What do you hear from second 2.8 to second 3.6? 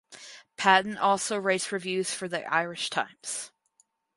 Times.